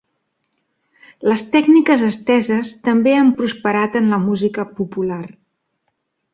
[1.31, 5.23] Les tècniques esteses també han prosperat en la música popular.